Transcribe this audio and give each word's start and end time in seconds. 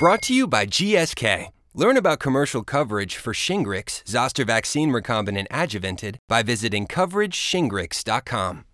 Brought 0.00 0.22
to 0.22 0.34
you 0.34 0.46
by 0.46 0.64
GSK. 0.64 1.48
Learn 1.74 1.98
about 1.98 2.20
commercial 2.20 2.64
coverage 2.64 3.16
for 3.16 3.34
Shingrix, 3.34 4.02
Zoster 4.08 4.46
vaccine 4.46 4.92
recombinant 4.92 5.46
adjuvanted 5.48 6.16
by 6.26 6.42
visiting 6.42 6.86
coverageshingrix.com. 6.86 8.64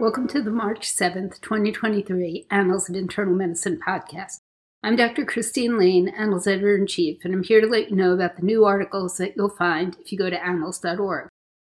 Welcome 0.00 0.26
to 0.28 0.40
the 0.40 0.50
March 0.50 0.90
7th, 0.90 1.38
2023 1.42 2.46
Annals 2.50 2.88
of 2.88 2.96
Internal 2.96 3.34
Medicine 3.34 3.78
podcast. 3.86 4.38
I'm 4.82 4.96
Dr. 4.96 5.26
Christine 5.26 5.78
Laine, 5.78 6.08
Annals 6.08 6.46
Editor 6.46 6.74
in 6.74 6.86
Chief, 6.86 7.18
and 7.26 7.34
I'm 7.34 7.42
here 7.42 7.60
to 7.60 7.66
let 7.66 7.90
you 7.90 7.96
know 7.96 8.14
about 8.14 8.36
the 8.36 8.46
new 8.46 8.64
articles 8.64 9.18
that 9.18 9.34
you'll 9.36 9.50
find 9.50 9.98
if 10.00 10.10
you 10.10 10.16
go 10.16 10.30
to 10.30 10.42
annals.org. 10.42 11.28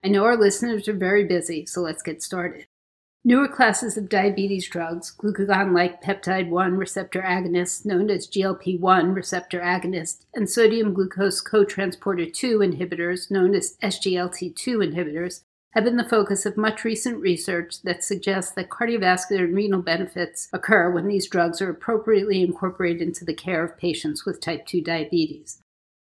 I 0.04 0.08
know 0.08 0.24
our 0.24 0.36
listeners 0.36 0.88
are 0.88 0.92
very 0.92 1.24
busy, 1.24 1.64
so 1.64 1.80
let's 1.80 2.02
get 2.02 2.22
started. 2.22 2.66
Newer 3.24 3.46
classes 3.46 3.96
of 3.96 4.08
diabetes 4.08 4.68
drugs, 4.68 5.14
glucagon 5.16 5.72
like 5.72 6.02
peptide 6.02 6.48
1 6.48 6.76
receptor 6.76 7.22
agonists 7.22 7.86
known 7.86 8.10
as 8.10 8.26
GLP 8.26 8.80
1 8.80 9.14
receptor 9.14 9.60
agonists, 9.60 10.24
and 10.34 10.50
sodium 10.50 10.92
glucose 10.92 11.40
cotransporter 11.40 12.34
2 12.34 12.58
inhibitors 12.58 13.30
known 13.30 13.54
as 13.54 13.76
SGLT 13.80 14.56
2 14.56 14.78
inhibitors, 14.78 15.44
have 15.70 15.84
been 15.84 15.98
the 15.98 16.08
focus 16.08 16.44
of 16.44 16.56
much 16.56 16.82
recent 16.82 17.20
research 17.20 17.80
that 17.82 18.02
suggests 18.02 18.50
that 18.54 18.70
cardiovascular 18.70 19.44
and 19.44 19.54
renal 19.54 19.82
benefits 19.82 20.48
occur 20.52 20.90
when 20.90 21.06
these 21.06 21.28
drugs 21.28 21.62
are 21.62 21.70
appropriately 21.70 22.42
incorporated 22.42 23.00
into 23.00 23.24
the 23.24 23.32
care 23.32 23.62
of 23.62 23.78
patients 23.78 24.26
with 24.26 24.40
type 24.40 24.66
2 24.66 24.80
diabetes. 24.80 25.61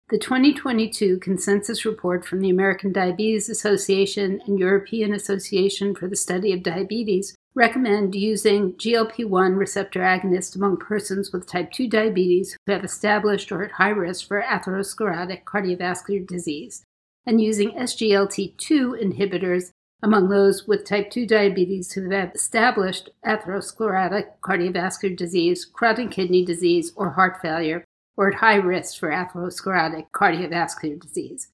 The 0.10 0.20
2022 0.20 1.18
consensus 1.18 1.84
report 1.84 2.26
from 2.26 2.40
the 2.40 2.52
American 2.52 2.92
Diabetes 2.92 3.50
Association 3.50 4.40
and 4.46 4.60
European 4.60 5.16
Association 5.16 5.96
for 5.96 6.08
the 6.08 6.16
Study 6.16 6.54
of 6.54 6.62
Diabetes 6.62 7.36
recommend 7.56 8.14
using 8.14 8.74
GLP 8.74 9.28
1 9.28 9.56
receptor 9.56 10.02
agonists 10.02 10.56
among 10.56 10.78
persons 10.78 11.34
with 11.34 11.48
type 11.48 11.72
2 11.72 11.90
diabetes 11.90 12.56
who 12.68 12.74
have 12.74 12.84
established 12.84 13.52
or 13.52 13.64
at 13.64 13.72
high 13.72 13.90
risk 13.90 14.28
for 14.28 14.44
atherosclerotic 14.44 15.44
cardiovascular 15.44 16.28
disease, 16.28 16.84
and 17.26 17.42
using 17.42 17.72
SGLT 17.72 18.58
2 18.58 18.96
inhibitors 19.02 19.72
among 20.04 20.30
those 20.30 20.68
with 20.68 20.86
type 20.86 21.10
2 21.10 21.26
diabetes 21.26 21.94
who 21.94 22.12
have 22.12 22.32
established 22.36 23.10
atherosclerotic 23.26 24.34
cardiovascular 24.44 25.18
disease, 25.18 25.66
chronic 25.66 26.12
kidney 26.12 26.46
disease, 26.46 26.92
or 26.96 27.10
heart 27.10 27.42
failure 27.42 27.84
or 28.18 28.30
at 28.30 28.36
high 28.36 28.56
risk 28.56 29.00
for 29.00 29.10
atherosclerotic 29.10 30.08
cardiovascular 30.12 31.00
disease. 31.00 31.50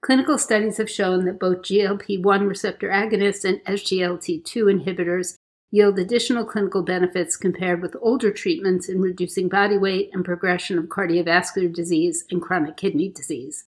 Clinical 0.00 0.38
studies 0.38 0.76
have 0.76 0.90
shown 0.90 1.24
that 1.24 1.40
both 1.40 1.58
GLP 1.58 2.22
1 2.22 2.46
receptor 2.46 2.88
agonists 2.88 3.44
and 3.44 3.62
SGLT 3.64 4.44
2 4.44 4.66
inhibitors 4.66 5.36
yield 5.70 5.98
additional 5.98 6.44
clinical 6.44 6.82
benefits 6.82 7.36
compared 7.36 7.82
with 7.82 7.96
older 8.00 8.30
treatments 8.30 8.88
in 8.88 9.02
reducing 9.02 9.48
body 9.48 9.76
weight 9.76 10.10
and 10.12 10.24
progression 10.24 10.78
of 10.78 10.86
cardiovascular 10.86 11.72
disease 11.72 12.24
and 12.30 12.40
chronic 12.40 12.76
kidney 12.76 13.08
disease. 13.08 13.64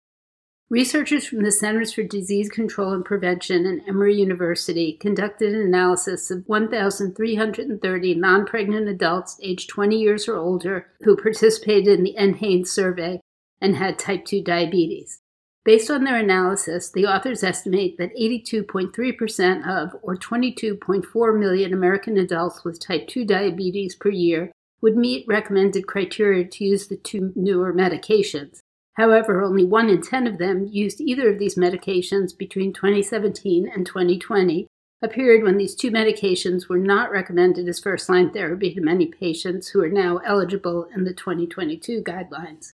Researchers 0.70 1.26
from 1.26 1.42
the 1.42 1.52
Centers 1.52 1.92
for 1.92 2.02
Disease 2.02 2.48
Control 2.48 2.94
and 2.94 3.04
Prevention 3.04 3.66
and 3.66 3.82
Emory 3.86 4.14
University 4.16 4.94
conducted 4.94 5.54
an 5.54 5.60
analysis 5.60 6.30
of 6.30 6.48
1,330 6.48 8.14
non 8.14 8.46
pregnant 8.46 8.88
adults 8.88 9.38
aged 9.42 9.68
20 9.68 10.00
years 10.00 10.26
or 10.26 10.36
older 10.36 10.86
who 11.02 11.18
participated 11.18 11.98
in 11.98 12.02
the 12.02 12.16
NHANES 12.18 12.68
survey 12.68 13.20
and 13.60 13.76
had 13.76 13.98
type 13.98 14.24
2 14.24 14.42
diabetes. 14.42 15.20
Based 15.66 15.90
on 15.90 16.04
their 16.04 16.16
analysis, 16.16 16.90
the 16.90 17.06
authors 17.06 17.44
estimate 17.44 17.98
that 17.98 18.16
82.3% 18.16 19.68
of, 19.68 19.94
or 20.02 20.16
22.4 20.16 21.38
million 21.38 21.74
American 21.74 22.16
adults 22.16 22.64
with 22.64 22.80
type 22.80 23.06
2 23.08 23.26
diabetes 23.26 23.94
per 23.94 24.10
year, 24.10 24.50
would 24.80 24.96
meet 24.96 25.26
recommended 25.28 25.86
criteria 25.86 26.46
to 26.46 26.64
use 26.64 26.86
the 26.86 26.96
two 26.96 27.32
newer 27.36 27.72
medications. 27.72 28.60
However, 28.94 29.42
only 29.42 29.64
1 29.64 29.88
in 29.88 30.02
10 30.02 30.26
of 30.26 30.38
them 30.38 30.68
used 30.70 31.00
either 31.00 31.28
of 31.28 31.38
these 31.38 31.56
medications 31.56 32.36
between 32.36 32.72
2017 32.72 33.68
and 33.68 33.84
2020, 33.84 34.66
a 35.02 35.08
period 35.08 35.42
when 35.42 35.58
these 35.58 35.74
two 35.74 35.90
medications 35.90 36.68
were 36.68 36.78
not 36.78 37.10
recommended 37.10 37.68
as 37.68 37.80
first 37.80 38.08
line 38.08 38.30
therapy 38.30 38.72
to 38.72 38.80
many 38.80 39.06
patients 39.06 39.68
who 39.68 39.82
are 39.82 39.88
now 39.88 40.18
eligible 40.18 40.88
in 40.94 41.04
the 41.04 41.12
2022 41.12 42.02
guidelines. 42.02 42.70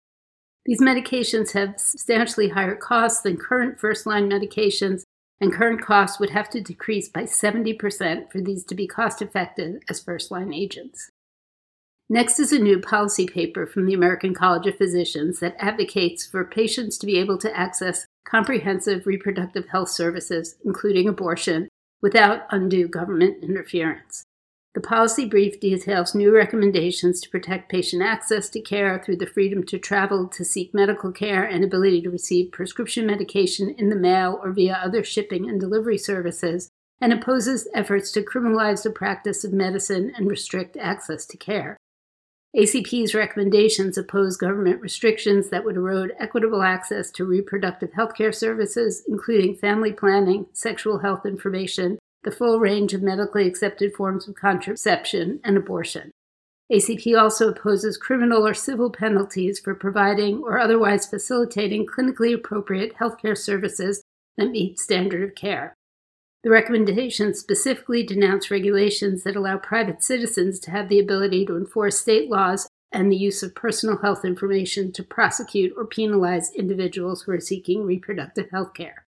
These 0.66 0.82
medications 0.82 1.54
have 1.54 1.80
substantially 1.80 2.50
higher 2.50 2.76
costs 2.76 3.22
than 3.22 3.38
current 3.38 3.80
first 3.80 4.06
line 4.06 4.30
medications, 4.30 5.04
and 5.42 5.54
current 5.54 5.82
costs 5.82 6.20
would 6.20 6.32
have 6.32 6.50
to 6.50 6.62
decrease 6.62 7.08
by 7.08 7.24
70% 7.24 8.30
for 8.32 8.42
these 8.42 8.66
to 8.66 8.76
be 8.76 8.86
cost 8.86 9.22
effective 9.22 9.82
as 9.90 10.02
first 10.02 10.32
line 10.32 10.54
agents. 10.54 11.10
Next 12.12 12.40
is 12.40 12.52
a 12.52 12.58
new 12.58 12.80
policy 12.80 13.28
paper 13.28 13.68
from 13.68 13.86
the 13.86 13.94
American 13.94 14.34
College 14.34 14.66
of 14.66 14.78
Physicians 14.78 15.40
that 15.42 15.56
advocates 15.60 16.26
for 16.26 16.44
patients 16.44 16.98
to 16.98 17.06
be 17.06 17.20
able 17.20 17.38
to 17.38 17.56
access 17.56 18.08
comprehensive 18.26 19.06
reproductive 19.06 19.68
health 19.68 19.90
services, 19.90 20.56
including 20.66 21.08
abortion, 21.08 21.70
without 22.02 22.48
undue 22.50 22.88
government 22.88 23.44
interference. 23.44 24.24
The 24.74 24.82
policy 24.82 25.26
brief 25.26 25.60
details 25.60 26.16
new 26.16 26.34
recommendations 26.34 27.22
to 27.22 27.30
protect 27.30 27.72
patient 27.72 28.02
access 28.02 28.50
to 28.50 28.60
care 28.60 29.00
through 29.06 29.18
the 29.18 29.28
freedom 29.28 29.64
to 29.66 29.78
travel 29.78 30.28
to 30.30 30.44
seek 30.44 30.74
medical 30.74 31.12
care 31.12 31.44
and 31.44 31.64
ability 31.64 32.02
to 32.02 32.10
receive 32.10 32.52
prescription 32.52 33.06
medication 33.06 33.76
in 33.78 33.90
the 33.90 33.96
mail 33.96 34.40
or 34.44 34.52
via 34.52 34.82
other 34.84 35.04
shipping 35.04 35.48
and 35.48 35.60
delivery 35.60 35.98
services, 36.00 36.70
and 37.00 37.14
opposes 37.14 37.68
efforts 37.76 38.12
to 38.14 38.24
criminalize 38.24 38.82
the 38.82 38.90
practice 38.90 39.44
of 39.44 39.54
medicine 39.54 40.12
and 40.18 40.28
restrict 40.28 40.76
access 40.76 41.28
to 41.28 41.38
care. 41.38 41.78
ACP's 42.56 43.14
recommendations 43.14 43.96
oppose 43.96 44.36
government 44.36 44.82
restrictions 44.82 45.50
that 45.50 45.64
would 45.64 45.76
erode 45.76 46.14
equitable 46.20 46.64
access 46.64 47.12
to 47.12 47.24
reproductive 47.24 47.94
health 47.94 48.16
care 48.16 48.32
services, 48.32 49.04
including 49.08 49.56
family 49.56 49.94
planning, 49.94 50.48
sexual 50.52 51.00
health 51.00 51.28
information, 51.28 52.00
the 52.24 52.32
full 52.32 52.60
range 52.60 52.94
of 52.94 53.04
medically 53.04 53.46
accepted 53.46 53.94
forms 53.94 54.28
of 54.28 54.34
contraception, 54.34 55.40
and 55.44 55.58
abortion. 55.58 56.10
ACP 56.72 57.20
also 57.20 57.50
opposes 57.50 57.98
criminal 57.98 58.46
or 58.46 58.54
civil 58.56 58.92
penalties 58.92 59.60
for 59.60 59.76
providing 59.76 60.40
or 60.40 60.60
otherwise 60.60 61.06
facilitating 61.06 61.86
clinically 61.86 62.34
appropriate 62.34 62.96
healthcare 62.96 63.38
services 63.38 64.02
that 64.38 64.50
meet 64.50 64.80
standard 64.80 65.24
of 65.24 65.36
care. 65.36 65.76
The 66.44 66.50
recommendations 66.50 67.40
specifically 67.40 68.02
denounce 68.02 68.50
regulations 68.50 69.24
that 69.24 69.36
allow 69.36 69.58
private 69.58 70.02
citizens 70.02 70.60
to 70.62 70.72
have 70.72 70.88
the 70.88 71.00
ability 71.00 71.46
to 71.46 71.58
enforce 71.58 72.00
state 72.00 72.30
laws 72.30 72.70
and 72.92 73.12
the 73.12 73.18
use 73.18 73.44
of 73.44 73.54
personal 73.54 73.98
health 73.98 74.24
information 74.24 74.92
to 74.94 75.04
prosecute 75.04 75.74
or 75.76 75.86
penalize 75.86 76.52
individuals 76.56 77.24
who 77.24 77.34
are 77.34 77.40
seeking 77.40 77.86
reproductive 77.86 78.50
health 78.52 78.74
care. 78.74 79.06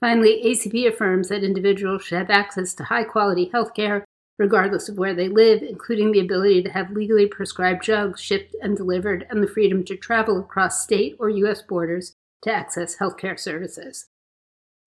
Finally, 0.00 0.42
ACP 0.44 0.86
affirms 0.86 1.28
that 1.28 1.44
individuals 1.44 2.02
should 2.04 2.18
have 2.18 2.28
access 2.28 2.74
to 2.74 2.84
high 2.84 3.04
quality 3.04 3.50
health 3.52 3.72
care 3.74 4.04
regardless 4.38 4.88
of 4.88 4.98
where 4.98 5.14
they 5.14 5.28
live, 5.28 5.62
including 5.62 6.10
the 6.10 6.20
ability 6.20 6.62
to 6.62 6.70
have 6.70 6.90
legally 6.90 7.26
prescribed 7.26 7.82
drugs 7.82 8.20
shipped 8.20 8.54
and 8.60 8.76
delivered 8.76 9.24
and 9.30 9.42
the 9.42 9.48
freedom 9.48 9.84
to 9.84 9.96
travel 9.96 10.40
across 10.40 10.82
state 10.82 11.16
or 11.20 11.28
U.S. 11.28 11.62
borders 11.62 12.14
to 12.42 12.52
access 12.52 12.96
healthcare 12.96 13.38
services. 13.38 14.06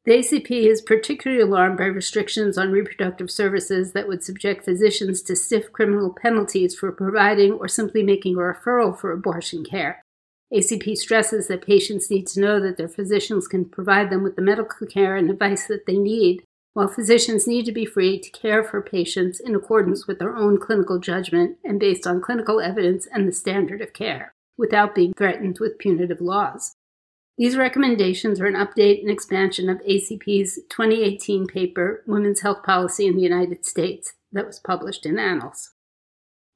The 0.08 0.14
ACP 0.14 0.72
is 0.72 0.82
particularly 0.82 1.44
alarmed 1.44 1.78
by 1.78 1.84
restrictions 1.84 2.58
on 2.58 2.72
reproductive 2.72 3.30
services 3.30 3.92
that 3.92 4.08
would 4.08 4.24
subject 4.24 4.64
physicians 4.64 5.22
to 5.24 5.36
stiff 5.36 5.74
criminal 5.74 6.16
penalties 6.22 6.74
for 6.74 6.94
providing 6.94 7.52
or 7.52 7.68
simply 7.68 8.04
making 8.04 8.36
a 8.36 8.40
referral 8.40 8.98
for 8.98 9.12
abortion 9.12 9.66
care. 9.66 10.02
ACP 10.54 10.96
stresses 10.96 11.50
that 11.50 11.66
patients 11.66 12.10
need 12.10 12.26
to 12.28 12.40
know 12.40 12.58
that 12.62 12.78
their 12.78 12.88
physicians 12.88 13.50
can 13.50 13.66
provide 13.66 14.10
them 14.10 14.24
with 14.24 14.38
the 14.38 14.42
medical 14.42 14.88
care 14.88 15.18
and 15.18 15.30
advice 15.30 15.68
that 15.68 15.86
they 15.86 15.98
need, 15.98 16.42
while 16.72 16.88
physicians 16.88 17.46
need 17.46 17.66
to 17.66 17.74
be 17.74 17.86
free 17.86 18.18
to 18.18 18.30
care 18.30 18.64
for 18.64 18.82
patients 18.82 19.42
in 19.42 19.56
accordance 19.56 20.08
with 20.08 20.20
their 20.20 20.38
own 20.38 20.58
clinical 20.58 21.00
judgment 21.00 21.58
and 21.66 21.82
based 21.82 22.08
on 22.08 22.22
clinical 22.22 22.62
evidence 22.62 23.10
and 23.12 23.28
the 23.28 23.34
standard 23.34 23.82
of 23.82 23.92
care, 23.92 24.34
without 24.58 24.96
being 24.96 25.12
threatened 25.12 25.58
with 25.60 25.78
punitive 25.78 26.22
laws. 26.22 26.77
These 27.38 27.56
recommendations 27.56 28.42
are 28.42 28.48
an 28.48 28.56
update 28.56 29.02
and 29.02 29.12
expansion 29.12 29.70
of 29.70 29.78
ACP's 29.82 30.56
2018 30.70 31.46
paper, 31.46 32.04
Women's 32.08 32.40
Health 32.40 32.64
Policy 32.64 33.06
in 33.06 33.16
the 33.16 33.22
United 33.22 33.64
States, 33.64 34.14
that 34.32 34.48
was 34.48 34.60
published 34.60 35.06
in 35.06 35.20
Annals. 35.20 35.72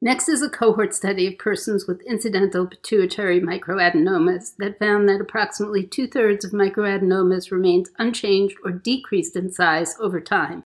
Next 0.02 0.28
is 0.28 0.42
a 0.42 0.50
cohort 0.50 0.96
study 0.96 1.28
of 1.28 1.38
persons 1.38 1.86
with 1.86 2.02
incidental 2.02 2.66
pituitary 2.66 3.40
microadenomas 3.40 4.56
that 4.58 4.80
found 4.80 5.08
that 5.08 5.22
approximately 5.22 5.86
two 5.86 6.08
thirds 6.08 6.44
of 6.44 6.52
microadenomas 6.52 7.52
remained 7.52 7.90
unchanged 8.00 8.58
or 8.66 8.72
decreased 8.72 9.36
in 9.36 9.52
size 9.52 9.96
over 10.00 10.20
time. 10.20 10.64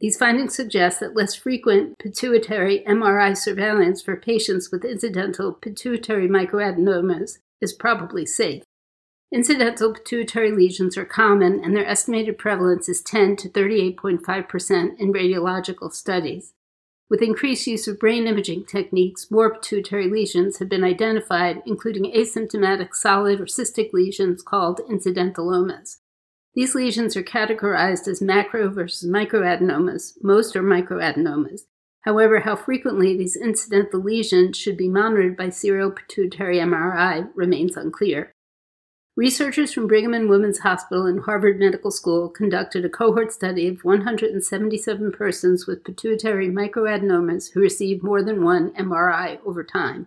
These 0.00 0.16
findings 0.16 0.56
suggest 0.56 1.00
that 1.00 1.14
less 1.14 1.34
frequent 1.34 1.98
pituitary 1.98 2.82
MRI 2.88 3.36
surveillance 3.36 4.00
for 4.00 4.16
patients 4.16 4.70
with 4.72 4.86
incidental 4.86 5.52
pituitary 5.52 6.26
microadenomas 6.26 7.38
is 7.60 7.74
probably 7.74 8.24
safe. 8.24 8.62
Incidental 9.32 9.94
pituitary 9.94 10.52
lesions 10.52 10.98
are 10.98 11.06
common, 11.06 11.64
and 11.64 11.74
their 11.74 11.86
estimated 11.86 12.36
prevalence 12.36 12.86
is 12.86 13.00
10 13.00 13.36
to 13.36 13.48
38.5% 13.48 15.00
in 15.00 15.10
radiological 15.10 15.90
studies. 15.90 16.52
With 17.08 17.22
increased 17.22 17.66
use 17.66 17.88
of 17.88 17.98
brain 17.98 18.26
imaging 18.26 18.66
techniques, 18.66 19.30
more 19.30 19.54
pituitary 19.54 20.06
lesions 20.06 20.58
have 20.58 20.68
been 20.68 20.84
identified, 20.84 21.62
including 21.64 22.12
asymptomatic 22.12 22.94
solid 22.94 23.40
or 23.40 23.46
cystic 23.46 23.94
lesions 23.94 24.42
called 24.42 24.82
incidentalomas. 24.90 26.00
These 26.54 26.74
lesions 26.74 27.16
are 27.16 27.22
categorized 27.22 28.06
as 28.08 28.20
macro 28.20 28.68
versus 28.68 29.08
microadenomas. 29.08 30.12
Most 30.22 30.54
are 30.56 30.62
microadenomas. 30.62 31.62
However, 32.02 32.40
how 32.40 32.54
frequently 32.54 33.16
these 33.16 33.36
incidental 33.36 34.02
lesions 34.02 34.58
should 34.58 34.76
be 34.76 34.90
monitored 34.90 35.38
by 35.38 35.48
serial 35.48 35.90
pituitary 35.90 36.58
MRI 36.58 37.30
remains 37.34 37.78
unclear. 37.78 38.34
Researchers 39.14 39.74
from 39.74 39.86
Brigham 39.86 40.14
and 40.14 40.30
Women's 40.30 40.60
Hospital 40.60 41.04
and 41.04 41.20
Harvard 41.20 41.58
Medical 41.58 41.90
School 41.90 42.30
conducted 42.30 42.82
a 42.86 42.88
cohort 42.88 43.30
study 43.30 43.68
of 43.68 43.84
177 43.84 45.12
persons 45.12 45.66
with 45.66 45.84
pituitary 45.84 46.48
microadenomas 46.48 47.52
who 47.52 47.60
received 47.60 48.02
more 48.02 48.22
than 48.22 48.42
one 48.42 48.70
MRI 48.70 49.38
over 49.44 49.62
time. 49.62 50.06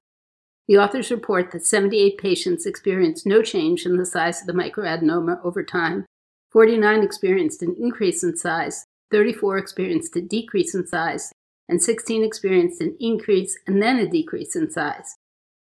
The 0.67 0.79
authors 0.79 1.11
report 1.11 1.51
that 1.51 1.67
78 1.67 2.17
patients 2.17 2.65
experienced 2.65 3.27
no 3.27 3.43
change 3.43 3.85
in 3.85 3.97
the 3.97 4.07
size 4.07 4.41
of 4.41 4.47
the 4.47 4.53
microadenoma 4.53 5.39
over 5.45 5.61
time, 5.61 6.07
49 6.51 7.03
experienced 7.03 7.61
an 7.61 7.75
increase 7.79 8.23
in 8.23 8.35
size, 8.35 8.85
34 9.11 9.59
experienced 9.59 10.15
a 10.15 10.21
decrease 10.21 10.73
in 10.73 10.87
size, 10.87 11.31
and 11.69 11.83
16 11.83 12.23
experienced 12.23 12.81
an 12.81 12.97
increase 12.99 13.55
and 13.67 13.83
then 13.83 13.99
a 13.99 14.09
decrease 14.09 14.55
in 14.55 14.71
size. 14.71 15.15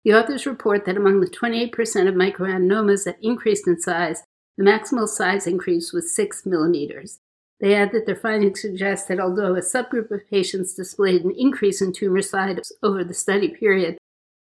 The 0.06 0.14
authors 0.14 0.46
report 0.46 0.84
that 0.84 0.96
among 0.96 1.18
the 1.18 1.26
28% 1.26 1.72
of 2.06 2.14
microadenomas 2.14 3.06
that 3.06 3.18
increased 3.20 3.66
in 3.66 3.80
size, 3.80 4.22
the 4.56 4.62
maximal 4.62 5.08
size 5.08 5.48
increase 5.48 5.92
was 5.92 6.14
6 6.14 6.46
millimeters. 6.46 7.18
They 7.58 7.74
add 7.74 7.90
that 7.90 8.06
their 8.06 8.14
findings 8.14 8.62
suggest 8.62 9.08
that 9.08 9.18
although 9.18 9.56
a 9.56 9.62
subgroup 9.62 10.12
of 10.12 10.30
patients 10.30 10.74
displayed 10.74 11.24
an 11.24 11.34
increase 11.36 11.82
in 11.82 11.92
tumor 11.92 12.22
size 12.22 12.70
over 12.84 13.02
the 13.02 13.14
study 13.14 13.48
period, 13.48 13.98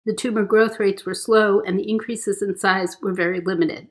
the 0.04 0.12
tumor 0.12 0.42
growth 0.42 0.80
rates 0.80 1.06
were 1.06 1.14
slow 1.14 1.60
and 1.60 1.78
the 1.78 1.88
increases 1.88 2.42
in 2.42 2.58
size 2.58 2.96
were 3.00 3.14
very 3.14 3.38
limited. 3.40 3.86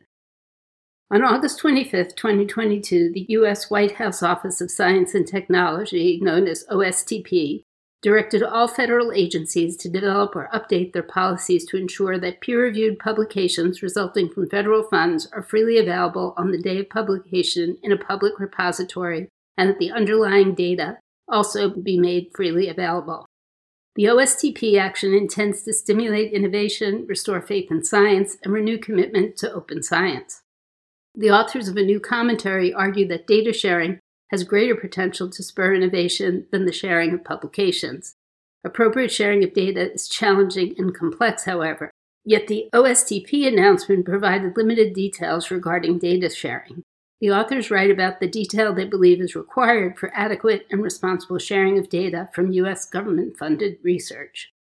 On 1.10 1.24
August 1.24 1.60
25, 1.60 2.16
2022, 2.16 3.14
the 3.14 3.28
U.S. 3.30 3.70
White 3.70 3.94
House 3.94 4.22
Office 4.22 4.60
of 4.60 4.70
Science 4.70 5.14
and 5.14 5.26
Technology, 5.26 6.20
known 6.22 6.50
as 6.50 6.66
OSTP, 6.70 7.64
directed 8.01 8.42
all 8.42 8.68
federal 8.68 9.12
agencies 9.12 9.77
to 9.77 9.89
develop 9.89 10.36
or 10.36 10.50
update 10.53 10.92
their 10.92 11.03
policies 11.03 11.65
to 11.65 11.77
ensure 11.77 12.18
that 12.18 12.42
peer 12.42 12.62
reviewed 12.62 12.98
publications 12.98 13.83
resulting 13.83 14.27
from 14.27 14.50
federal 14.50 14.83
funds 14.83 15.27
are 15.33 15.44
freely 15.44 15.77
available 15.77 16.33
on 16.36 16.51
the 16.51 16.62
day 16.62 16.80
of 16.80 16.89
publication 16.89 17.77
in 17.83 17.92
a 17.92 17.98
public 17.98 18.39
repository 18.39 19.27
and 19.57 19.69
that 19.69 19.77
the 19.77 19.92
underlying 19.92 20.56
data 20.56 20.98
also 21.27 21.69
be 21.69 22.00
made 22.00 22.31
freely 22.36 22.68
available. 22.68 23.25
The 23.95 24.06
OSTP 24.06 24.80
action 24.80 25.13
intends 25.13 25.63
to 25.63 25.74
stimulate 25.74 26.31
innovation, 26.31 27.06
restore 27.07 27.42
faith 27.42 27.69
in 27.69 27.83
science, 27.83 28.38
and 28.44 28.53
renew 28.53 28.77
commitment 28.77 29.36
to 29.38 29.51
open 29.51 29.83
science. 29.83 30.42
The 31.13 31.30
authors 31.30 31.68
of 31.68 31.75
a 31.75 31.83
new 31.83 32.00
commentary 32.00 32.74
argue 32.74 33.07
that 33.09 33.27
data 33.27 33.51
sharing 33.51 34.00
has 34.31 34.44
greater 34.44 34.75
potential 34.75 35.30
to 35.30 35.44
spur 35.44 35.74
innovation 35.74 36.48
than 36.51 36.66
the 36.66 36.72
sharing 36.72 37.13
of 37.13 37.24
publications. 37.24 38.16
Appropriate 38.63 39.12
sharing 39.12 39.44
of 39.44 39.54
data 39.54 39.92
is 39.92 40.07
challenging 40.07 40.74
and 40.78 40.95
complex, 40.95 41.45
however. 41.45 41.92
Yet 42.24 42.48
the 42.48 42.69
OSTP 42.74 43.48
announcement 43.48 44.06
provided 44.06 44.56
limited 44.56 44.94
details 44.94 45.51
regarding 45.51 45.98
data 45.98 46.30
sharing. 46.30 46.83
The 47.19 47.31
authors 47.31 47.69
write 47.69 47.92
about 47.92 48.19
the 48.19 48.28
detail 48.28 48.74
they 48.74 48.86
believe 48.86 49.22
is 49.22 49.36
required 49.36 49.98
for 49.98 50.12
adequate 50.16 50.66
and 50.72 50.81
responsible 50.81 51.38
sharing 51.38 51.77
of 51.77 51.89
data 51.89 52.30
from 52.34 52.51
U.S. 52.54 52.86
government 52.86 53.38
funded 53.38 53.77
research. 53.84 54.51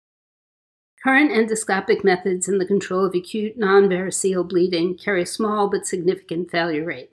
Current 1.03 1.31
endoscopic 1.31 2.05
methods 2.05 2.49
in 2.49 2.59
the 2.59 2.67
control 2.67 3.07
of 3.07 3.15
acute 3.15 3.57
non 3.57 3.89
variceal 3.89 4.47
bleeding 4.47 4.97
carry 4.97 5.23
a 5.23 5.27
small 5.27 5.69
but 5.71 5.87
significant 5.87 6.51
failure 6.51 6.85
rate. 6.85 7.11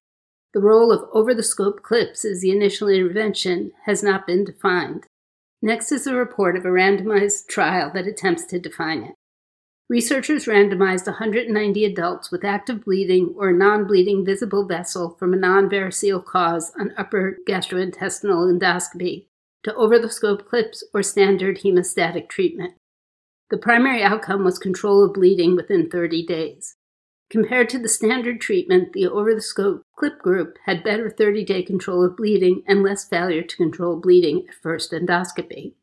The 0.57 0.63
role 0.63 0.91
of 0.91 1.07
over 1.13 1.35
the 1.35 1.43
scope 1.43 1.83
clips 1.83 2.25
as 2.25 2.41
the 2.41 2.49
initial 2.49 2.87
intervention 2.87 3.73
has 3.85 4.01
not 4.01 4.25
been 4.25 4.43
defined. 4.43 5.05
Next 5.61 5.91
is 5.91 6.07
a 6.07 6.15
report 6.15 6.55
of 6.55 6.65
a 6.65 6.69
randomized 6.69 7.45
trial 7.47 7.91
that 7.93 8.07
attempts 8.07 8.43
to 8.45 8.59
define 8.59 9.03
it. 9.03 9.13
Researchers 9.87 10.45
randomized 10.45 11.05
190 11.05 11.85
adults 11.85 12.31
with 12.31 12.43
active 12.43 12.85
bleeding 12.85 13.35
or 13.37 13.53
non 13.53 13.85
bleeding 13.85 14.25
visible 14.25 14.65
vessel 14.65 15.11
from 15.19 15.31
a 15.31 15.37
non 15.37 15.69
variceal 15.69 16.25
cause 16.25 16.71
on 16.79 16.91
upper 16.97 17.37
gastrointestinal 17.47 18.51
endoscopy 18.51 19.27
to 19.61 19.75
over 19.75 19.99
the 19.99 20.09
scope 20.09 20.49
clips 20.49 20.83
or 20.91 21.03
standard 21.03 21.59
hemostatic 21.59 22.29
treatment. 22.29 22.73
The 23.51 23.59
primary 23.59 24.01
outcome 24.01 24.43
was 24.43 24.57
control 24.57 25.03
of 25.03 25.13
bleeding 25.13 25.55
within 25.55 25.87
30 25.87 26.25
days. 26.25 26.76
Compared 27.29 27.67
to 27.69 27.79
the 27.79 27.89
standard 27.89 28.39
treatment, 28.39 28.93
the 28.93 29.05
over 29.05 29.35
the 29.35 29.41
scope 29.41 29.83
clip 29.97 30.19
group 30.19 30.57
had 30.65 30.83
better 30.83 31.09
30 31.09 31.43
day 31.43 31.61
control 31.61 32.03
of 32.03 32.15
bleeding 32.15 32.63
and 32.65 32.81
less 32.81 33.07
failure 33.07 33.43
to 33.43 33.57
control 33.57 33.99
bleeding 33.99 34.45
at 34.47 34.55
first 34.55 34.93
endoscopy. 34.93 35.73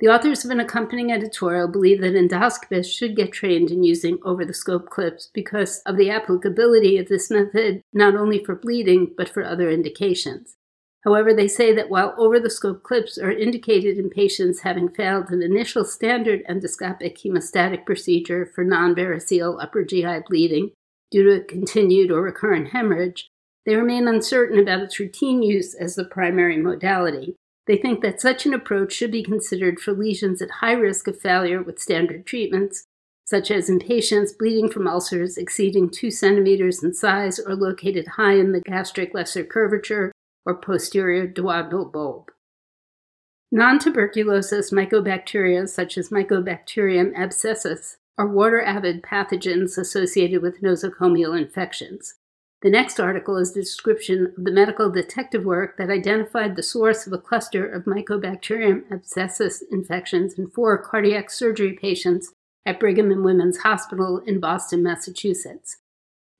The 0.00 0.08
authors 0.08 0.44
of 0.44 0.50
an 0.50 0.60
accompanying 0.60 1.12
editorial 1.12 1.68
believe 1.68 2.00
that 2.00 2.14
endoscopists 2.14 2.92
should 2.92 3.14
get 3.14 3.32
trained 3.32 3.70
in 3.70 3.84
using 3.84 4.18
over 4.24 4.44
the 4.44 4.54
scope 4.54 4.88
clips 4.88 5.30
because 5.32 5.80
of 5.86 5.96
the 5.96 6.10
applicability 6.10 6.98
of 6.98 7.08
this 7.08 7.30
method 7.30 7.82
not 7.92 8.16
only 8.16 8.42
for 8.42 8.56
bleeding 8.56 9.12
but 9.16 9.28
for 9.28 9.44
other 9.44 9.70
indications. 9.70 10.56
However, 11.04 11.34
they 11.34 11.48
say 11.48 11.74
that 11.74 11.90
while 11.90 12.14
over 12.16 12.40
the 12.40 12.48
scope 12.48 12.82
clips 12.82 13.18
are 13.18 13.30
indicated 13.30 13.98
in 13.98 14.08
patients 14.08 14.60
having 14.60 14.88
failed 14.88 15.30
an 15.30 15.42
initial 15.42 15.84
standard 15.84 16.42
endoscopic 16.48 17.18
hemostatic 17.18 17.84
procedure 17.84 18.46
for 18.46 18.64
non 18.64 18.94
variceal 18.94 19.62
upper 19.62 19.84
GI 19.84 20.20
bleeding 20.28 20.70
due 21.10 21.24
to 21.24 21.44
continued 21.44 22.10
or 22.10 22.22
recurrent 22.22 22.70
hemorrhage, 22.70 23.28
they 23.66 23.76
remain 23.76 24.08
uncertain 24.08 24.58
about 24.58 24.80
its 24.80 24.98
routine 24.98 25.42
use 25.42 25.74
as 25.74 25.94
the 25.94 26.04
primary 26.04 26.56
modality. 26.56 27.36
They 27.66 27.76
think 27.76 28.02
that 28.02 28.20
such 28.20 28.46
an 28.46 28.54
approach 28.54 28.92
should 28.92 29.10
be 29.10 29.22
considered 29.22 29.80
for 29.80 29.92
lesions 29.92 30.42
at 30.42 30.50
high 30.50 30.72
risk 30.72 31.06
of 31.06 31.20
failure 31.20 31.62
with 31.62 31.78
standard 31.78 32.26
treatments, 32.26 32.84
such 33.26 33.50
as 33.50 33.68
in 33.68 33.78
patients 33.78 34.32
bleeding 34.32 34.70
from 34.70 34.86
ulcers 34.86 35.38
exceeding 35.38 35.88
2 35.88 36.10
centimeters 36.10 36.82
in 36.82 36.92
size 36.92 37.38
or 37.38 37.54
located 37.54 38.06
high 38.16 38.34
in 38.34 38.52
the 38.52 38.60
gastric 38.60 39.14
lesser 39.14 39.44
curvature 39.44 40.12
or 40.44 40.54
posterior 40.54 41.26
duodenal 41.26 41.90
bulb. 41.90 42.30
Non 43.52 43.78
tuberculous 43.78 44.72
mycobacteria, 44.72 45.68
such 45.68 45.96
as 45.96 46.08
Mycobacterium 46.08 47.14
abscessus, 47.16 47.96
are 48.18 48.26
water 48.26 48.62
avid 48.62 49.02
pathogens 49.02 49.78
associated 49.78 50.42
with 50.42 50.60
nosocomial 50.60 51.38
infections. 51.38 52.14
The 52.62 52.70
next 52.70 52.98
article 52.98 53.36
is 53.36 53.50
a 53.50 53.60
description 53.60 54.32
of 54.38 54.44
the 54.44 54.50
medical 54.50 54.90
detective 54.90 55.44
work 55.44 55.76
that 55.76 55.90
identified 55.90 56.56
the 56.56 56.62
source 56.62 57.06
of 57.06 57.12
a 57.12 57.18
cluster 57.18 57.66
of 57.66 57.84
Mycobacterium 57.84 58.84
abscessus 58.90 59.62
infections 59.70 60.38
in 60.38 60.48
four 60.48 60.78
cardiac 60.78 61.30
surgery 61.30 61.74
patients 61.74 62.32
at 62.64 62.80
Brigham 62.80 63.10
and 63.10 63.22
Women's 63.22 63.58
Hospital 63.58 64.22
in 64.26 64.40
Boston, 64.40 64.82
Massachusetts. 64.82 65.76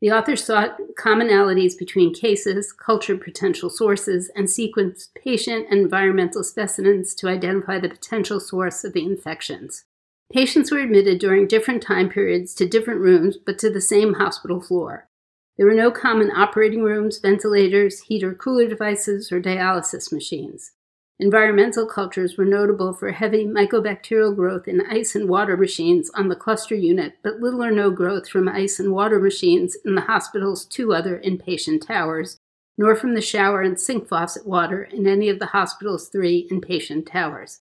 The 0.05 0.13
author 0.13 0.37
sought 0.37 0.79
commonalities 0.99 1.79
between 1.79 2.13
cases, 2.13 2.75
cultured 2.75 3.23
potential 3.23 3.71
sources, 3.71 4.31
and 4.37 4.49
sequenced 4.49 5.09
patient 5.15 5.69
and 5.71 5.81
environmental 5.81 6.45
specimens 6.45 7.15
to 7.15 7.29
identify 7.29 7.79
the 7.79 7.89
potential 7.89 8.39
source 8.39 8.85
of 8.85 8.93
the 8.93 9.03
infections. 9.03 9.85
Patients 10.31 10.71
were 10.71 10.81
admitted 10.81 11.21
during 11.21 11.49
different 11.49 11.83
time 11.83 12.11
periods 12.11 12.55
to 12.57 12.69
different 12.69 13.01
rooms, 13.01 13.39
but 13.39 13.59
to 13.61 13.71
the 13.71 13.81
same 13.81 14.13
hospital 14.13 14.61
floor. 14.61 15.09
There 15.57 15.65
were 15.65 15.73
no 15.73 15.91
common 15.91 16.31
operating 16.31 16.83
rooms, 16.83 17.17
ventilators, 17.17 18.01
heater 18.01 18.35
cooler 18.35 18.69
devices, 18.69 19.33
or 19.33 19.41
dialysis 19.41 20.13
machines. 20.13 20.73
Environmental 21.21 21.87
cultures 21.87 22.37
were 22.37 22.45
notable 22.45 22.93
for 22.93 23.13
heavy 23.13 23.47
mycobacterial 23.47 24.35
growth 24.35 24.67
in 24.67 24.85
ice 24.91 25.15
and 25.15 25.29
water 25.29 25.57
machines 25.57 26.11
on 26.11 26.29
the 26.29 26.35
cluster 26.35 26.75
unit, 26.75 27.15
but 27.23 27.39
little 27.39 27.63
or 27.63 27.71
no 27.71 27.89
growth 27.91 28.29
from 28.29 28.49
ice 28.49 28.81
and 28.81 28.93
water 28.93 29.21
machines 29.21 29.77
in 29.85 29.95
the 29.95 30.03
hospital's 30.03 30.65
two 30.65 30.93
other 30.93 31.23
inpatient 31.25 31.87
towers, 31.87 32.39
nor 32.77 32.97
from 32.97 33.15
the 33.15 33.21
shower 33.21 33.63
and 33.63 33.79
sink 33.79 34.09
faucet 34.09 34.45
water 34.45 34.83
in 34.83 35.07
any 35.07 35.29
of 35.29 35.39
the 35.39 35.47
hospital's 35.47 36.09
three 36.09 36.49
inpatient 36.51 37.09
towers. 37.09 37.61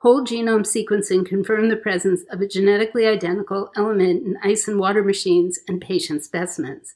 Whole 0.00 0.24
genome 0.24 0.64
sequencing 0.64 1.26
confirmed 1.26 1.70
the 1.70 1.76
presence 1.76 2.22
of 2.30 2.40
a 2.40 2.48
genetically 2.48 3.06
identical 3.06 3.70
element 3.76 4.24
in 4.24 4.38
ice 4.42 4.66
and 4.66 4.78
water 4.78 5.04
machines 5.04 5.58
and 5.68 5.78
patient 5.78 6.24
specimens. 6.24 6.94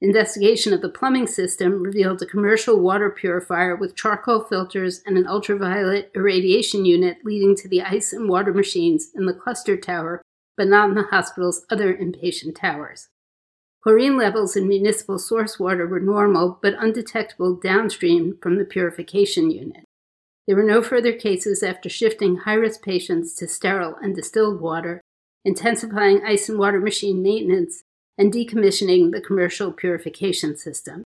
Investigation 0.00 0.72
of 0.72 0.80
the 0.80 0.88
plumbing 0.88 1.26
system 1.26 1.82
revealed 1.82 2.22
a 2.22 2.26
commercial 2.26 2.78
water 2.78 3.10
purifier 3.10 3.74
with 3.74 3.96
charcoal 3.96 4.44
filters 4.44 5.02
and 5.04 5.18
an 5.18 5.26
ultraviolet 5.26 6.12
irradiation 6.14 6.84
unit 6.84 7.18
leading 7.24 7.56
to 7.56 7.68
the 7.68 7.82
ice 7.82 8.12
and 8.12 8.28
water 8.28 8.52
machines 8.52 9.10
in 9.16 9.26
the 9.26 9.34
cluster 9.34 9.76
tower, 9.76 10.22
but 10.56 10.68
not 10.68 10.88
in 10.88 10.94
the 10.94 11.02
hospital's 11.02 11.66
other 11.68 11.92
inpatient 11.92 12.54
towers. 12.54 13.08
Chlorine 13.82 14.16
levels 14.16 14.54
in 14.54 14.68
municipal 14.68 15.18
source 15.18 15.58
water 15.58 15.86
were 15.86 15.98
normal 15.98 16.60
but 16.62 16.74
undetectable 16.78 17.56
downstream 17.56 18.38
from 18.40 18.56
the 18.56 18.64
purification 18.64 19.50
unit. 19.50 19.84
There 20.46 20.56
were 20.56 20.62
no 20.62 20.80
further 20.80 21.12
cases 21.12 21.62
after 21.62 21.88
shifting 21.88 22.38
high 22.38 22.54
risk 22.54 22.82
patients 22.82 23.34
to 23.34 23.48
sterile 23.48 23.96
and 24.00 24.14
distilled 24.14 24.60
water, 24.60 25.00
intensifying 25.44 26.22
ice 26.24 26.48
and 26.48 26.58
water 26.58 26.80
machine 26.80 27.20
maintenance, 27.20 27.82
and 28.18 28.32
decommissioning 28.32 29.12
the 29.12 29.20
commercial 29.20 29.72
purification 29.72 30.56
system. 30.56 31.04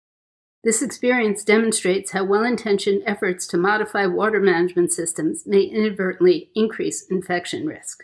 This 0.63 0.82
experience 0.82 1.44
demonstrates 1.44 2.12
how 2.12 2.25
well 2.25 2.44
intentioned 2.44 3.04
efforts 3.06 3.48
to 3.48 3.58
modify 3.58 4.06
water 4.06 4.39
management 4.39 4.92
systems 4.92 5.44
may 5.48 5.63
inadvertently 5.63 6.51
increase 6.54 7.06
infection 7.10 7.66
risk. 7.66 8.04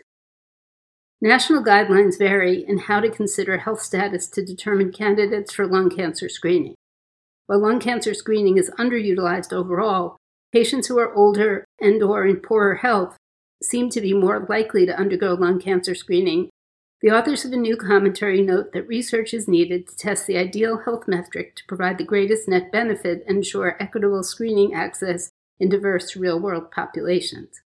National 1.20 1.62
guidelines 1.62 2.18
vary 2.18 2.64
in 2.66 2.78
how 2.78 3.00
to 3.00 3.10
consider 3.10 3.58
health 3.58 3.80
status 3.80 4.26
to 4.28 4.44
determine 4.44 4.92
candidates 4.92 5.52
for 5.52 5.66
lung 5.66 5.88
cancer 5.88 6.28
screening. 6.28 6.74
While 7.46 7.62
lung 7.62 7.80
cancer 7.80 8.12
screening 8.12 8.58
is 8.58 8.70
underutilized 8.78 9.52
overall, 9.52 10.16
patients 10.52 10.88
who 10.88 10.98
are 10.98 11.14
older 11.14 11.64
and 11.80 12.02
or 12.02 12.26
in 12.26 12.36
poorer 12.36 12.76
health 12.76 13.16
seem 13.62 13.88
to 13.90 14.00
be 14.00 14.12
more 14.12 14.46
likely 14.48 14.84
to 14.86 14.98
undergo 14.98 15.34
lung 15.34 15.60
cancer 15.60 15.94
screening. 15.94 16.50
The 17.02 17.10
authors 17.10 17.44
of 17.44 17.52
a 17.52 17.56
new 17.56 17.76
commentary 17.76 18.40
note 18.40 18.72
that 18.72 18.88
research 18.88 19.34
is 19.34 19.46
needed 19.46 19.86
to 19.86 19.96
test 19.96 20.26
the 20.26 20.38
ideal 20.38 20.78
health 20.78 21.06
metric 21.06 21.54
to 21.56 21.64
provide 21.68 21.98
the 21.98 22.04
greatest 22.04 22.48
net 22.48 22.72
benefit 22.72 23.22
and 23.28 23.38
ensure 23.38 23.76
equitable 23.78 24.22
screening 24.22 24.72
access 24.72 25.30
in 25.60 25.68
diverse 25.68 26.16
real-world 26.16 26.70
populations. 26.70 27.60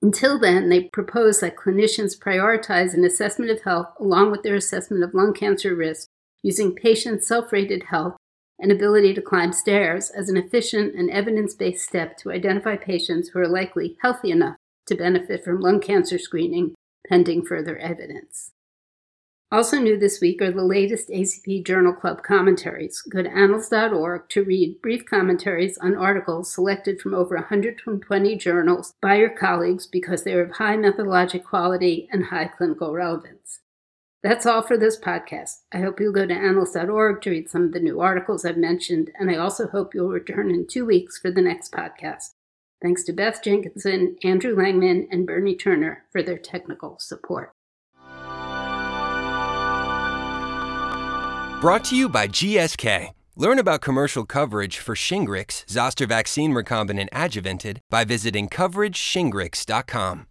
Until 0.00 0.38
then, 0.38 0.68
they 0.68 0.84
propose 0.84 1.40
that 1.40 1.56
clinicians 1.56 2.16
prioritize 2.16 2.94
an 2.94 3.04
assessment 3.04 3.50
of 3.50 3.62
health 3.62 3.88
along 3.98 4.30
with 4.30 4.44
their 4.44 4.54
assessment 4.54 5.02
of 5.02 5.12
lung 5.12 5.34
cancer 5.34 5.74
risk 5.74 6.08
using 6.42 6.74
patient 6.74 7.24
self 7.24 7.52
rated 7.52 7.84
health 7.84 8.16
and 8.60 8.70
ability 8.70 9.12
to 9.14 9.22
climb 9.22 9.52
stairs 9.52 10.10
as 10.10 10.28
an 10.28 10.36
efficient 10.36 10.94
and 10.94 11.10
evidence 11.10 11.52
based 11.52 11.84
step 11.84 12.16
to 12.18 12.30
identify 12.30 12.76
patients 12.76 13.30
who 13.30 13.40
are 13.40 13.48
likely 13.48 13.96
healthy 14.02 14.30
enough 14.30 14.56
to 14.86 14.94
benefit 14.94 15.44
from 15.44 15.60
lung 15.60 15.80
cancer 15.80 16.18
screening 16.18 16.74
pending 17.08 17.44
further 17.44 17.76
evidence. 17.78 18.52
Also 19.50 19.78
new 19.78 19.96
this 19.96 20.20
week 20.20 20.42
are 20.42 20.50
the 20.52 20.62
latest 20.62 21.08
ACP 21.08 21.64
Journal 21.64 21.94
Club 21.94 22.22
commentaries. 22.22 23.00
Go 23.00 23.22
to 23.22 23.30
annals.org 23.30 24.28
to 24.28 24.44
read 24.44 24.82
brief 24.82 25.06
commentaries 25.06 25.78
on 25.78 25.96
articles 25.96 26.52
selected 26.52 27.00
from 27.00 27.14
over 27.14 27.34
120 27.34 28.36
journals 28.36 28.92
by 29.00 29.14
your 29.14 29.30
colleagues 29.30 29.86
because 29.86 30.22
they 30.22 30.34
are 30.34 30.42
of 30.42 30.56
high 30.56 30.76
methodologic 30.76 31.44
quality 31.44 32.08
and 32.12 32.26
high 32.26 32.44
clinical 32.44 32.92
relevance. 32.92 33.60
That's 34.22 34.44
all 34.44 34.60
for 34.60 34.76
this 34.76 35.00
podcast. 35.00 35.60
I 35.72 35.78
hope 35.78 35.98
you'll 35.98 36.12
go 36.12 36.26
to 36.26 36.34
annals.org 36.34 37.22
to 37.22 37.30
read 37.30 37.48
some 37.48 37.62
of 37.62 37.72
the 37.72 37.80
new 37.80 38.00
articles 38.00 38.44
I've 38.44 38.58
mentioned, 38.58 39.10
and 39.18 39.30
I 39.30 39.36
also 39.36 39.68
hope 39.68 39.94
you'll 39.94 40.10
return 40.10 40.50
in 40.50 40.66
two 40.66 40.84
weeks 40.84 41.18
for 41.18 41.30
the 41.30 41.40
next 41.40 41.72
podcast. 41.72 42.34
Thanks 42.82 43.02
to 43.04 43.14
Beth 43.14 43.42
Jenkinson, 43.42 44.16
Andrew 44.22 44.54
Langman, 44.54 45.06
and 45.10 45.26
Bernie 45.26 45.56
Turner 45.56 46.04
for 46.12 46.22
their 46.22 46.38
technical 46.38 46.98
support. 46.98 47.54
Brought 51.60 51.82
to 51.86 51.96
you 51.96 52.08
by 52.08 52.28
GSK. 52.28 53.10
Learn 53.34 53.58
about 53.58 53.80
commercial 53.80 54.24
coverage 54.24 54.78
for 54.78 54.94
Shingrix, 54.94 55.68
Zoster 55.68 56.06
Vaccine 56.06 56.52
Recombinant 56.52 57.10
Adjuvanted 57.10 57.78
by 57.90 58.04
visiting 58.04 58.48
CoverageShingrix.com. 58.48 60.26